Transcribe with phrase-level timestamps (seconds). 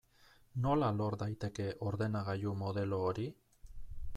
[0.61, 3.29] Nola lor daiteke ordenagailu modelo hori?